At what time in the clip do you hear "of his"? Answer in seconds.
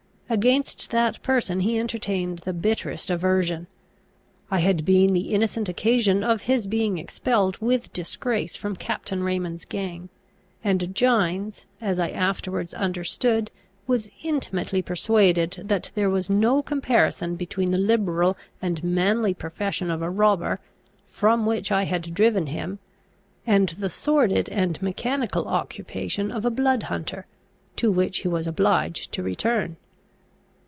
6.23-6.67